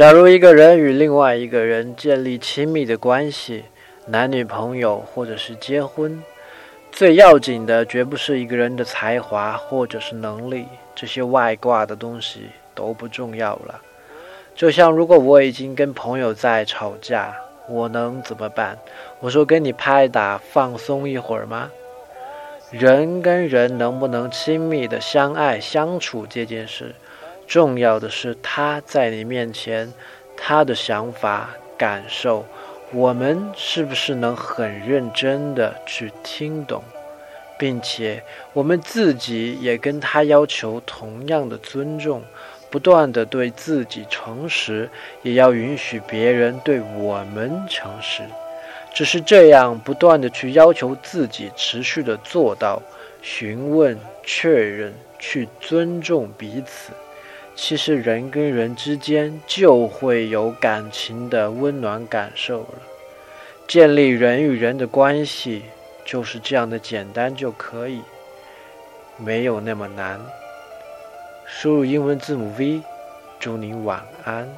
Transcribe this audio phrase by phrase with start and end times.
[0.00, 3.64] 假如一个人与另外一个人建立亲密的关系，
[4.06, 6.22] 男女朋友或者是结婚，
[6.90, 13.78] 最要紧的绝不是一个人的才华或者是能力，这些外挂的东西都不重要了。
[14.54, 17.36] 就像如果我已经跟朋友在吵架，
[17.68, 18.78] 我能怎么办？
[19.18, 21.70] 我说跟你拍打放松一会儿吗？
[22.70, 26.94] 人跟人能不能亲密的相爱相处这件事，
[27.50, 29.92] 重要的是他在你面前，
[30.36, 32.46] 他的想法感受，
[32.92, 36.80] 我们是不是能很认真的去听懂，
[37.58, 42.22] 并且我们自己也跟他要求同样的尊重，
[42.70, 44.88] 不断的对自己诚实，
[45.22, 48.22] 也要允许别人对我们诚实。
[48.94, 52.80] 只是这样不断的去要求自己，持续的做到
[53.22, 56.92] 询问、确认、去尊重彼此，
[57.62, 62.74] 其实人跟人之间就会有感情的温暖感受了。
[63.68, 65.64] 建立人与人的关系
[66.02, 68.00] 就是这样的简单就可以，
[69.18, 70.18] 没有那么难。
[71.46, 72.80] 输入英文字母 V，
[73.38, 74.48] 祝你晚安。